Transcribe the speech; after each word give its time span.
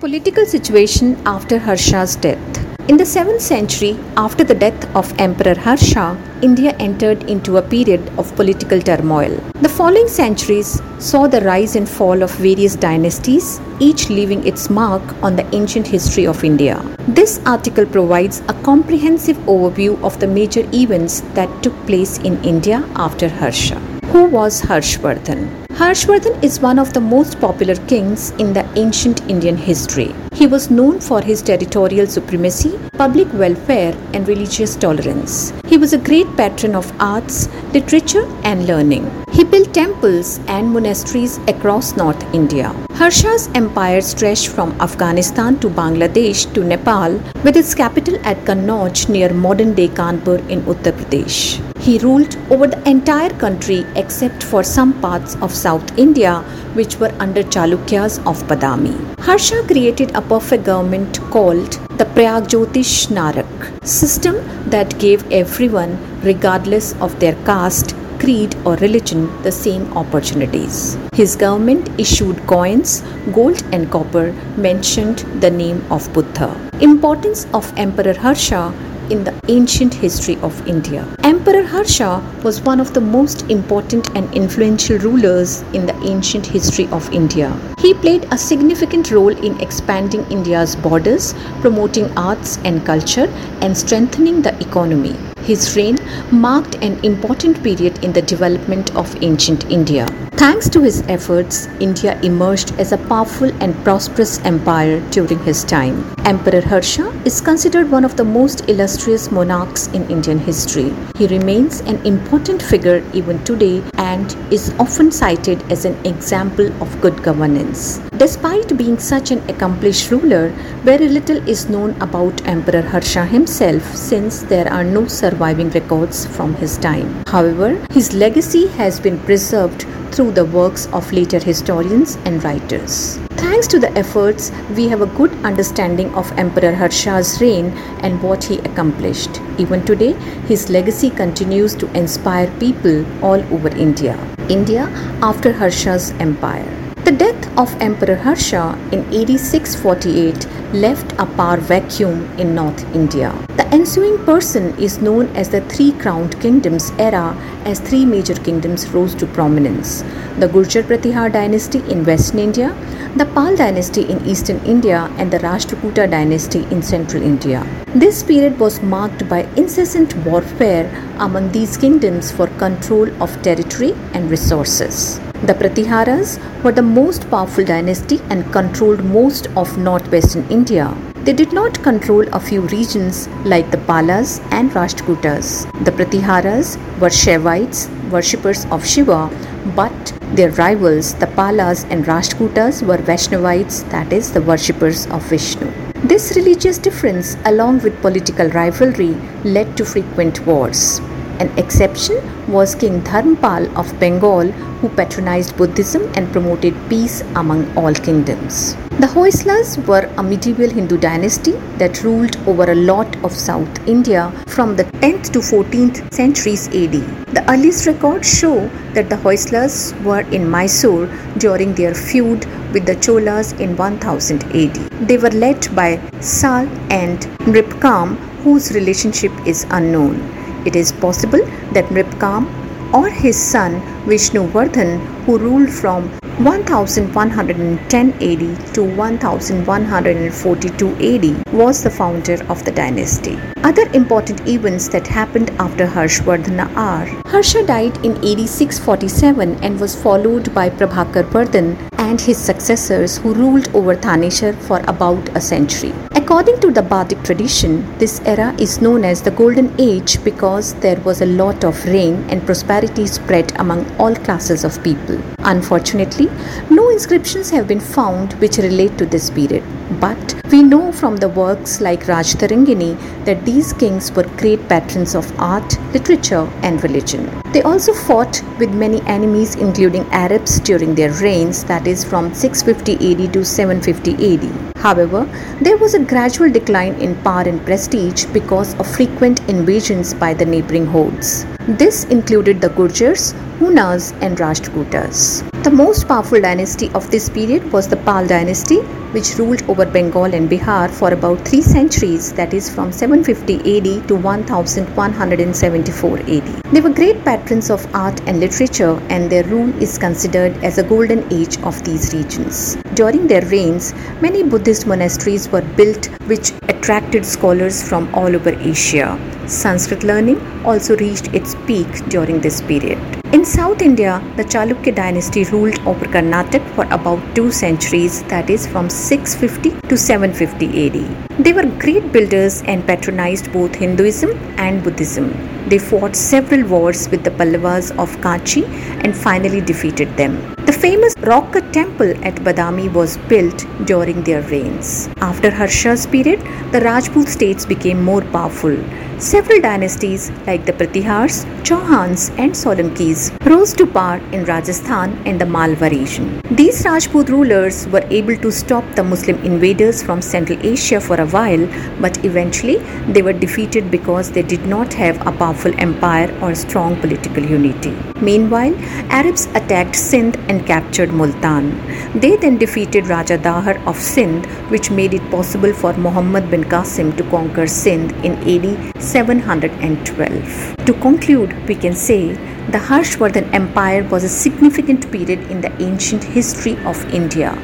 Political 0.00 0.46
situation 0.46 1.20
after 1.26 1.58
Harsha's 1.58 2.14
death. 2.14 2.58
In 2.88 2.96
the 2.96 3.02
7th 3.02 3.40
century, 3.40 3.98
after 4.16 4.44
the 4.44 4.54
death 4.54 4.84
of 4.94 5.12
Emperor 5.18 5.56
Harsha, 5.58 6.16
India 6.40 6.76
entered 6.78 7.24
into 7.24 7.56
a 7.56 7.62
period 7.62 8.08
of 8.16 8.32
political 8.36 8.80
turmoil. 8.80 9.36
The 9.60 9.68
following 9.68 10.06
centuries 10.06 10.80
saw 11.00 11.26
the 11.26 11.40
rise 11.40 11.74
and 11.74 11.88
fall 11.88 12.22
of 12.22 12.30
various 12.36 12.76
dynasties, 12.76 13.60
each 13.80 14.08
leaving 14.08 14.46
its 14.46 14.70
mark 14.70 15.02
on 15.20 15.34
the 15.34 15.52
ancient 15.52 15.88
history 15.88 16.28
of 16.28 16.44
India. 16.44 16.80
This 17.08 17.40
article 17.44 17.84
provides 17.84 18.40
a 18.46 18.54
comprehensive 18.62 19.38
overview 19.48 20.00
of 20.04 20.20
the 20.20 20.28
major 20.28 20.64
events 20.72 21.22
that 21.34 21.60
took 21.60 21.74
place 21.86 22.18
in 22.18 22.40
India 22.44 22.88
after 22.94 23.28
Harsha. 23.28 23.80
Who 24.12 24.26
was 24.26 24.62
Harshvardhan? 24.62 25.67
Harshvardhan 25.78 26.42
is 26.42 26.58
one 26.58 26.76
of 26.76 26.92
the 26.92 27.00
most 27.00 27.38
popular 27.38 27.76
kings 27.90 28.30
in 28.42 28.52
the 28.52 28.64
ancient 28.76 29.20
Indian 29.30 29.56
history. 29.56 30.12
He 30.32 30.48
was 30.48 30.72
known 30.72 30.98
for 30.98 31.20
his 31.22 31.40
territorial 31.40 32.08
supremacy, 32.08 32.76
public 32.94 33.32
welfare, 33.32 33.94
and 34.12 34.26
religious 34.26 34.74
tolerance. 34.74 35.52
He 35.66 35.78
was 35.78 35.92
a 35.92 35.98
great 36.08 36.26
patron 36.36 36.74
of 36.74 36.90
arts, 37.00 37.48
literature, 37.72 38.26
and 38.42 38.66
learning. 38.66 39.08
He 39.30 39.44
built 39.44 39.72
temples 39.72 40.40
and 40.48 40.68
monasteries 40.68 41.38
across 41.46 41.96
North 41.96 42.24
India. 42.34 42.74
Harsha's 42.94 43.48
empire 43.54 44.00
stretched 44.00 44.48
from 44.48 44.72
Afghanistan 44.80 45.60
to 45.60 45.68
Bangladesh 45.68 46.52
to 46.54 46.64
Nepal, 46.64 47.20
with 47.44 47.56
its 47.56 47.72
capital 47.72 48.18
at 48.24 48.38
Kannauj 48.38 49.08
near 49.08 49.32
modern 49.32 49.74
day 49.74 49.86
Kanpur 49.86 50.38
in 50.48 50.62
Uttar 50.62 50.90
Pradesh. 50.90 51.67
He 51.88 51.98
ruled 52.00 52.36
over 52.52 52.66
the 52.66 52.86
entire 52.86 53.30
country 53.42 53.86
except 53.96 54.42
for 54.42 54.62
some 54.62 54.92
parts 55.00 55.36
of 55.36 55.54
South 55.54 55.96
India, 55.96 56.40
which 56.74 56.96
were 57.00 57.14
under 57.18 57.42
Chalukyas 57.42 58.18
of 58.30 58.42
Badami. 58.46 58.94
Harsha 59.20 59.62
created 59.62 60.14
a 60.14 60.20
perfect 60.20 60.64
government 60.64 61.18
called 61.30 61.78
the 61.96 62.04
Pragjyotish 62.16 63.06
Narak 63.18 63.86
system 63.86 64.36
that 64.68 64.98
gave 64.98 65.24
everyone, 65.32 65.96
regardless 66.22 66.92
of 67.00 67.18
their 67.20 67.36
caste, 67.46 67.94
creed, 68.18 68.54
or 68.66 68.74
religion, 68.76 69.24
the 69.42 69.52
same 69.52 69.90
opportunities. 69.96 70.98
His 71.14 71.36
government 71.36 71.88
issued 71.98 72.46
coins, 72.46 73.00
gold 73.32 73.62
and 73.72 73.90
copper 73.90 74.32
mentioned 74.58 75.20
the 75.40 75.50
name 75.50 75.82
of 75.90 76.12
Buddha. 76.12 76.54
Importance 76.82 77.46
of 77.54 77.72
Emperor 77.78 78.12
Harsha 78.12 78.74
in 79.10 79.24
the 79.24 79.34
ancient 79.48 79.94
history 79.94 80.36
of 80.42 80.66
India. 80.66 81.06
Emperor 81.24 81.62
Harsha 81.62 82.22
was 82.42 82.60
one 82.60 82.80
of 82.80 82.94
the 82.94 83.00
most 83.00 83.42
important 83.50 84.08
and 84.16 84.32
influential 84.34 84.98
rulers 84.98 85.62
in 85.72 85.86
the 85.86 85.96
ancient 86.04 86.46
history 86.46 86.88
of 86.92 87.10
India. 87.12 87.48
He 87.78 87.94
played 87.94 88.26
a 88.32 88.36
significant 88.36 89.12
role 89.12 89.28
in 89.28 89.60
expanding 89.60 90.26
India's 90.32 90.74
borders, 90.74 91.34
promoting 91.60 92.10
arts 92.18 92.58
and 92.64 92.84
culture, 92.84 93.28
and 93.62 93.78
strengthening 93.78 94.42
the 94.42 94.60
economy. 94.60 95.16
His 95.42 95.76
reign 95.76 95.96
marked 96.32 96.74
an 96.76 97.02
important 97.04 97.62
period 97.62 98.04
in 98.04 98.12
the 98.12 98.22
development 98.22 98.94
of 98.96 99.22
ancient 99.22 99.70
India. 99.70 100.06
Thanks 100.32 100.68
to 100.70 100.80
his 100.82 101.02
efforts, 101.08 101.66
India 101.80 102.20
emerged 102.22 102.72
as 102.78 102.92
a 102.92 102.98
powerful 102.98 103.50
and 103.62 103.74
prosperous 103.82 104.38
empire 104.44 105.00
during 105.10 105.38
his 105.40 105.64
time. 105.64 106.14
Emperor 106.24 106.60
Harsha 106.60 107.06
is 107.24 107.40
considered 107.40 107.90
one 107.90 108.04
of 108.04 108.16
the 108.16 108.24
most 108.24 108.68
illustrious 108.68 109.30
monarchs 109.32 109.88
in 109.88 110.08
Indian 110.08 110.38
history. 110.38 110.94
He 111.16 111.26
remains 111.26 111.80
an 111.80 112.04
important 112.06 112.62
figure 112.62 113.02
even 113.12 113.42
today 113.44 113.82
and 113.96 114.36
is 114.52 114.72
often 114.78 115.10
cited 115.10 115.60
as 115.72 115.84
an 115.84 115.96
example 116.06 116.70
of 116.82 117.00
good 117.00 117.22
governance. 117.22 117.67
Despite 117.68 118.76
being 118.76 118.98
such 118.98 119.30
an 119.30 119.42
accomplished 119.48 120.10
ruler, 120.10 120.48
very 120.82 121.08
little 121.08 121.36
is 121.48 121.68
known 121.68 121.90
about 122.00 122.46
Emperor 122.46 122.82
Harsha 122.82 123.24
himself 123.24 123.94
since 123.94 124.42
there 124.42 124.72
are 124.72 124.84
no 124.84 125.06
surviving 125.06 125.70
records 125.70 126.26
from 126.26 126.54
his 126.54 126.78
time. 126.78 127.24
However, 127.26 127.74
his 127.90 128.14
legacy 128.14 128.68
has 128.78 128.98
been 128.98 129.18
preserved 129.20 129.86
through 130.12 130.32
the 130.32 130.44
works 130.44 130.86
of 130.92 131.12
later 131.12 131.38
historians 131.38 132.16
and 132.24 132.42
writers. 132.42 133.18
Thanks 133.36 133.66
to 133.68 133.78
the 133.78 133.90
efforts, 133.96 134.50
we 134.76 134.88
have 134.88 135.00
a 135.00 135.06
good 135.18 135.32
understanding 135.44 136.14
of 136.14 136.30
Emperor 136.38 136.74
Harsha's 136.74 137.40
reign 137.40 137.66
and 138.02 138.22
what 138.22 138.44
he 138.44 138.58
accomplished. 138.58 139.40
Even 139.58 139.84
today, 139.84 140.12
his 140.46 140.70
legacy 140.70 141.10
continues 141.10 141.74
to 141.74 141.90
inspire 141.96 142.50
people 142.58 143.04
all 143.22 143.40
over 143.54 143.68
India. 143.68 144.18
India 144.48 144.88
after 145.22 145.52
Harsha's 145.52 146.12
empire. 146.18 146.77
The 147.08 147.16
death 147.16 147.58
of 147.58 147.74
Emperor 147.80 148.16
Harsha 148.16 148.78
in 148.92 149.00
8648 149.10 150.74
left 150.74 151.12
a 151.12 151.24
power 151.24 151.56
vacuum 151.56 152.26
in 152.38 152.54
North 152.54 152.84
India. 152.94 153.32
The 153.56 153.66
ensuing 153.68 154.18
person 154.26 154.78
is 154.78 155.00
known 155.00 155.28
as 155.34 155.48
the 155.48 155.62
Three 155.62 155.92
Crowned 155.92 156.38
Kingdoms 156.38 156.90
era 156.98 157.34
as 157.64 157.80
three 157.80 158.04
major 158.04 158.34
kingdoms 158.34 158.86
rose 158.90 159.14
to 159.14 159.26
prominence. 159.28 160.02
The 160.38 160.48
Gurjar 160.48 160.82
Pratihar 160.82 161.32
dynasty 161.32 161.78
in 161.90 162.04
western 162.04 162.40
India, 162.40 162.76
the 163.16 163.24
Pal 163.24 163.56
dynasty 163.56 164.02
in 164.02 164.22
eastern 164.26 164.58
India 164.66 165.10
and 165.16 165.32
the 165.32 165.38
Rashtrakuta 165.38 166.10
dynasty 166.10 166.64
in 166.64 166.82
central 166.82 167.22
India. 167.22 167.64
This 167.94 168.22
period 168.22 168.58
was 168.58 168.82
marked 168.82 169.26
by 169.30 169.44
incessant 169.56 170.14
warfare 170.26 170.84
among 171.20 171.52
these 171.52 171.78
kingdoms 171.78 172.30
for 172.30 172.48
control 172.58 173.10
of 173.22 173.40
territory 173.40 173.94
and 174.12 174.30
resources. 174.30 175.18
The 175.40 175.54
Pratiharas 175.54 176.40
were 176.64 176.72
the 176.72 176.82
most 176.82 177.30
powerful 177.30 177.64
dynasty 177.64 178.20
and 178.28 178.52
controlled 178.52 179.04
most 179.04 179.46
of 179.56 179.78
northwestern 179.78 180.44
India. 180.50 180.92
They 181.18 181.32
did 181.32 181.52
not 181.52 181.80
control 181.84 182.26
a 182.32 182.40
few 182.40 182.62
regions 182.62 183.28
like 183.44 183.70
the 183.70 183.78
Palas 183.78 184.40
and 184.50 184.72
Rashtrakutas. 184.72 185.72
The 185.84 185.92
Pratiharas 185.92 186.76
were 186.98 187.08
Shaivites, 187.08 187.88
worshippers 188.10 188.66
of 188.72 188.84
Shiva, 188.84 189.30
but 189.76 190.12
their 190.34 190.50
rivals, 190.50 191.14
the 191.14 191.28
Palas 191.28 191.84
and 191.84 192.04
Rashtrakutas, 192.04 192.84
were 192.84 192.98
Vaishnavites, 192.98 193.84
that 193.90 194.12
is, 194.12 194.32
the 194.32 194.42
worshippers 194.42 195.06
of 195.06 195.22
Vishnu. 195.28 195.70
This 196.02 196.34
religious 196.34 196.78
difference, 196.78 197.36
along 197.44 197.82
with 197.82 198.00
political 198.02 198.48
rivalry, 198.48 199.14
led 199.44 199.76
to 199.76 199.84
frequent 199.84 200.44
wars. 200.46 201.00
An 201.40 201.56
exception 201.56 202.16
was 202.48 202.74
King 202.74 203.00
Dharmpal 203.02 203.72
of 203.76 203.98
Bengal, 204.00 204.50
who 204.80 204.88
patronized 204.88 205.56
Buddhism 205.56 206.10
and 206.16 206.32
promoted 206.32 206.74
peace 206.88 207.20
among 207.36 207.76
all 207.76 207.94
kingdoms. 207.94 208.74
The 208.98 209.06
Hoysalas 209.06 209.86
were 209.86 210.10
a 210.16 210.22
medieval 210.24 210.68
Hindu 210.68 210.98
dynasty 210.98 211.52
that 211.76 212.02
ruled 212.02 212.36
over 212.48 212.72
a 212.72 212.74
lot 212.74 213.16
of 213.22 213.32
South 213.32 213.86
India 213.86 214.32
from 214.48 214.74
the 214.74 214.82
10th 215.02 215.30
to 215.34 215.38
14th 215.38 216.12
centuries 216.12 216.66
AD. 216.68 216.94
The 217.36 217.44
earliest 217.48 217.86
records 217.86 218.28
show 218.28 218.68
that 218.94 219.08
the 219.08 219.14
Hoysalas 219.14 219.94
were 220.02 220.22
in 220.32 220.50
Mysore 220.50 221.06
during 221.36 221.74
their 221.74 221.94
feud 221.94 222.46
with 222.72 222.86
the 222.86 222.96
Cholas 222.96 223.52
in 223.60 223.76
1000 223.76 224.42
AD. 224.46 224.74
They 225.06 225.18
were 225.18 225.30
led 225.30 225.72
by 225.76 226.00
Sal 226.18 226.66
and 226.90 227.20
Nripkam, 227.46 228.16
whose 228.42 228.72
relationship 228.72 229.30
is 229.46 229.64
unknown. 229.70 230.37
It 230.68 230.76
is 230.76 230.92
possible 230.92 231.40
that 231.72 231.88
Nripkam 231.96 232.46
or 232.92 233.08
his 233.08 233.42
son 233.42 233.80
Vishnuvardhan, 234.06 234.98
who 235.24 235.38
ruled 235.38 235.70
from 235.70 236.10
1110 236.44 238.12
AD 238.12 238.74
to 238.74 238.84
1142 238.84 240.88
AD, 241.10 241.24
was 241.54 241.82
the 241.82 241.90
founder 241.90 242.36
of 242.50 242.62
the 242.66 242.70
dynasty. 242.70 243.38
Other 243.64 243.88
important 243.94 244.46
events 244.46 244.88
that 244.88 245.06
happened 245.06 245.50
after 245.58 245.86
Harshvardhana 245.86 246.68
are 246.76 247.06
Harsha 247.32 247.64
died 247.66 247.96
in 248.04 248.18
AD 248.18 248.46
647 248.46 249.56
and 249.62 249.80
was 249.80 249.96
followed 250.02 250.54
by 250.54 250.68
Prabhakar 250.68 251.24
Vardhan 251.32 251.78
and 252.08 252.20
his 252.20 252.38
successors 252.50 253.18
who 253.18 253.34
ruled 253.34 253.68
over 253.78 253.94
Thanishar 253.94 254.52
for 254.66 254.78
about 254.92 255.28
a 255.36 255.40
century. 255.40 255.92
According 256.20 256.60
to 256.60 256.70
the 256.70 256.82
Vedic 256.82 257.22
tradition, 257.22 257.72
this 257.98 258.20
era 258.32 258.54
is 258.58 258.80
known 258.80 259.04
as 259.04 259.22
the 259.22 259.30
Golden 259.30 259.68
Age 259.78 260.22
because 260.24 260.74
there 260.86 261.00
was 261.00 261.20
a 261.20 261.32
lot 261.40 261.64
of 261.64 261.84
rain 261.86 262.14
and 262.30 262.44
prosperity 262.44 263.06
spread 263.06 263.52
among 263.60 263.80
all 263.96 264.14
classes 264.14 264.64
of 264.64 264.82
people. 264.82 265.20
Unfortunately, 265.40 266.28
no 266.70 266.88
inscriptions 266.90 267.50
have 267.50 267.68
been 267.68 267.80
found 267.80 268.34
which 268.44 268.58
relate 268.58 268.96
to 268.98 269.06
this 269.06 269.30
period, 269.30 269.64
but 270.00 270.34
we 270.52 270.62
know 270.62 270.92
from 270.92 271.16
the 271.16 271.28
works 271.28 271.80
like 271.80 272.04
Rajtarangini 272.06 272.92
that 273.24 273.44
these 273.44 273.72
kings 273.72 274.12
were 274.12 274.28
great 274.42 274.68
patrons 274.68 275.14
of 275.14 275.32
art, 275.38 275.78
literature, 275.92 276.46
and 276.62 276.82
religion. 276.82 277.30
They 277.52 277.62
also 277.62 277.94
fought 277.94 278.42
with 278.58 278.70
many 278.74 279.00
enemies, 279.02 279.54
including 279.54 280.04
Arabs, 280.10 280.60
during 280.60 280.94
their 280.94 281.12
reigns, 281.22 281.64
that 281.64 281.86
is, 281.86 281.97
from 282.04 282.32
650 282.32 283.26
AD 283.26 283.32
to 283.32 283.44
750 283.44 284.34
AD. 284.34 284.76
However, 284.76 285.28
there 285.60 285.76
was 285.76 285.94
a 285.94 286.04
gradual 286.04 286.50
decline 286.50 286.94
in 286.94 287.14
power 287.22 287.42
and 287.42 287.64
prestige 287.64 288.26
because 288.26 288.74
of 288.78 288.86
frequent 288.86 289.40
invasions 289.48 290.14
by 290.14 290.34
the 290.34 290.46
neighboring 290.46 290.86
hordes. 290.86 291.46
This 291.76 292.04
included 292.04 292.62
the 292.62 292.70
Gurjars, 292.70 293.34
Hunas, 293.58 294.14
and 294.22 294.38
Rashtrakutas. 294.38 295.42
The 295.64 295.70
most 295.70 296.08
powerful 296.08 296.40
dynasty 296.40 296.90
of 296.94 297.10
this 297.10 297.28
period 297.28 297.70
was 297.70 297.88
the 297.88 297.98
Pal 297.98 298.26
dynasty, 298.26 298.78
which 299.12 299.36
ruled 299.36 299.62
over 299.68 299.84
Bengal 299.84 300.32
and 300.32 300.48
Bihar 300.48 300.90
for 300.90 301.12
about 301.12 301.46
three 301.46 301.60
centuries, 301.60 302.32
that 302.32 302.54
is, 302.54 302.70
from 302.74 302.90
750 302.90 303.56
AD 303.56 304.08
to 304.08 304.16
1174 304.16 306.18
AD. 306.20 306.46
They 306.72 306.80
were 306.80 306.88
great 306.88 307.22
patrons 307.22 307.68
of 307.68 307.86
art 307.94 308.18
and 308.26 308.40
literature, 308.40 308.98
and 309.10 309.28
their 309.28 309.44
rule 309.44 309.68
is 309.82 309.98
considered 309.98 310.56
as 310.64 310.78
a 310.78 310.82
golden 310.82 311.30
age 311.30 311.58
of 311.64 311.84
these 311.84 312.14
regions. 312.14 312.78
During 312.94 313.26
their 313.26 313.44
reigns, 313.44 313.92
many 314.22 314.42
Buddhist 314.42 314.86
monasteries 314.86 315.50
were 315.50 315.60
built, 315.76 316.06
which 316.28 316.52
attracted 316.70 317.26
scholars 317.26 317.82
from 317.86 318.08
all 318.14 318.34
over 318.34 318.54
Asia. 318.58 319.18
Sanskrit 319.48 320.02
learning 320.02 320.40
also 320.64 320.94
reached 320.98 321.28
its 321.34 321.54
peak 321.66 321.86
during 322.10 322.40
this 322.40 322.60
period. 322.60 322.98
In 323.32 323.46
South 323.46 323.80
India, 323.80 324.22
the 324.36 324.44
Chalukya 324.44 324.94
dynasty 324.94 325.44
ruled 325.44 325.78
over 325.86 326.04
Karnataka 326.04 326.74
for 326.74 326.84
about 326.90 327.34
two 327.34 327.50
centuries, 327.50 328.22
that 328.24 328.50
is, 328.50 328.66
from 328.66 328.90
650 328.90 329.88
to 329.88 329.96
750 329.96 330.86
AD. 330.86 331.27
They 331.40 331.52
were 331.52 331.66
great 331.78 332.10
builders 332.10 332.62
and 332.62 332.84
patronized 332.84 333.52
both 333.52 333.76
Hinduism 333.76 334.30
and 334.58 334.82
Buddhism. 334.82 335.28
They 335.68 335.78
fought 335.78 336.16
several 336.16 336.66
wars 336.66 337.08
with 337.10 337.22
the 337.22 337.30
Pallavas 337.30 337.92
of 337.96 338.10
Kanchi 338.22 338.64
and 339.04 339.16
finally 339.16 339.60
defeated 339.60 340.16
them. 340.16 340.56
The 340.66 340.72
famous 340.72 341.14
rock 341.18 341.52
temple 341.72 342.10
at 342.24 342.34
Badami 342.46 342.92
was 342.92 343.16
built 343.28 343.66
during 343.86 344.22
their 344.24 344.42
reigns. 344.42 345.08
After 345.18 345.50
Harsha's 345.50 346.06
period, 346.08 346.40
the 346.72 346.80
Rajput 346.80 347.28
states 347.28 347.64
became 347.64 348.02
more 348.02 348.22
powerful. 348.22 348.76
Several 349.18 349.60
dynasties 349.60 350.30
like 350.46 350.64
the 350.64 350.72
Pratihars, 350.72 351.44
Chauhans, 351.64 352.30
and 352.38 352.52
Solankis 352.52 353.32
rose 353.44 353.72
to 353.72 353.84
power 353.84 354.18
in 354.32 354.44
Rajasthan 354.44 355.20
and 355.26 355.40
the 355.40 355.46
Malwa 355.46 355.90
region. 355.90 356.40
These 356.52 356.84
Rajput 356.84 357.28
rulers 357.28 357.88
were 357.88 358.06
able 358.10 358.36
to 358.36 358.52
stop 358.52 358.84
the 358.94 359.02
Muslim 359.02 359.38
invaders 359.44 360.04
from 360.04 360.22
Central 360.22 360.58
Asia 360.64 361.00
for 361.00 361.16
a 361.16 361.26
while, 361.28 361.66
but 362.00 362.24
eventually 362.24 362.78
they 363.12 363.22
were 363.22 363.32
defeated 363.32 363.90
because 363.90 364.30
they 364.30 364.42
did 364.42 364.66
not 364.66 364.94
have 364.94 365.26
a 365.26 365.32
powerful 365.32 365.72
empire 365.78 366.30
or 366.42 366.54
strong 366.54 366.96
political 367.00 367.44
unity. 367.44 367.94
Meanwhile, 368.20 368.74
Arabs 369.10 369.46
attacked 369.54 369.96
Sindh 369.96 370.36
and 370.48 370.66
captured 370.66 371.12
Multan. 371.12 371.70
They 372.18 372.36
then 372.36 372.58
defeated 372.58 373.06
Raja 373.06 373.38
Dahar 373.38 373.84
of 373.86 373.96
Sindh, 373.96 374.46
which 374.70 374.90
made 374.90 375.14
it 375.14 375.30
possible 375.30 375.72
for 375.72 375.92
Muhammad 375.94 376.50
bin 376.50 376.64
Qasim 376.64 377.16
to 377.16 377.24
conquer 377.30 377.66
Sindh 377.66 378.12
in 378.24 378.32
AD 378.54 379.02
712. 379.02 380.76
To 380.86 380.92
conclude, 380.94 381.52
we 381.68 381.74
can 381.74 381.94
say 381.94 382.36
the 382.68 382.78
Harshvardhan 382.78 383.52
Empire 383.54 384.02
was 384.04 384.24
a 384.24 384.28
significant 384.28 385.10
period 385.10 385.40
in 385.50 385.60
the 385.62 385.72
ancient 385.82 386.22
history 386.22 386.76
of 386.84 387.02
India. 387.14 387.56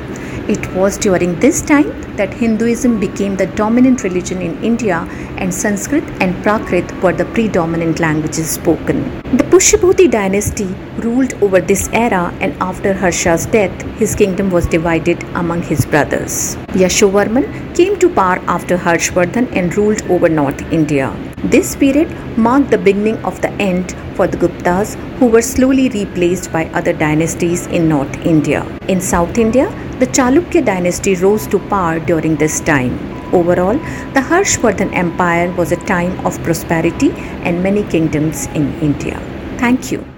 It 0.46 0.70
was 0.74 0.98
during 0.98 1.40
this 1.40 1.62
time 1.62 1.88
that 2.16 2.34
Hinduism 2.34 3.00
became 3.00 3.34
the 3.34 3.46
dominant 3.46 4.04
religion 4.04 4.42
in 4.42 4.62
India 4.62 5.08
and 5.38 5.54
Sanskrit 5.54 6.04
and 6.20 6.34
Prakrit 6.44 6.92
were 7.02 7.14
the 7.14 7.24
predominant 7.24 7.98
languages 7.98 8.50
spoken. 8.50 9.04
The 9.38 9.44
Pushyabhuti 9.44 10.10
dynasty 10.10 10.66
ruled 10.98 11.32
over 11.42 11.62
this 11.62 11.88
era 11.94 12.30
and 12.40 12.52
after 12.60 12.92
Harsha's 12.92 13.46
death, 13.46 13.80
his 13.96 14.14
kingdom 14.14 14.50
was 14.50 14.66
divided 14.66 15.22
among 15.34 15.62
his 15.62 15.86
brothers. 15.86 16.56
Yashovarman 16.82 17.74
came 17.74 17.98
to 18.00 18.10
power 18.10 18.38
after 18.46 18.76
Harshvardhan 18.76 19.50
and 19.56 19.74
ruled 19.78 20.02
over 20.10 20.28
North 20.28 20.60
India. 20.70 21.33
This 21.52 21.76
period 21.76 22.10
marked 22.38 22.70
the 22.70 22.78
beginning 22.78 23.18
of 23.22 23.42
the 23.42 23.50
end 23.60 23.94
for 24.16 24.26
the 24.26 24.38
Guptas, 24.38 24.94
who 25.18 25.26
were 25.26 25.42
slowly 25.42 25.90
replaced 25.90 26.50
by 26.50 26.64
other 26.70 26.94
dynasties 26.94 27.66
in 27.66 27.86
North 27.86 28.16
India. 28.24 28.64
In 28.88 28.98
South 28.98 29.36
India, 29.36 29.68
the 29.98 30.06
Chalukya 30.06 30.64
dynasty 30.64 31.14
rose 31.16 31.46
to 31.48 31.58
power 31.68 32.00
during 32.00 32.36
this 32.36 32.60
time. 32.60 32.98
Overall, 33.34 33.76
the 34.14 34.24
Harshvardhan 34.30 34.94
Empire 34.94 35.52
was 35.52 35.70
a 35.70 35.84
time 35.84 36.18
of 36.24 36.42
prosperity 36.42 37.10
and 37.44 37.62
many 37.62 37.82
kingdoms 37.84 38.46
in 38.54 38.72
India. 38.80 39.20
Thank 39.58 39.92
you. 39.92 40.13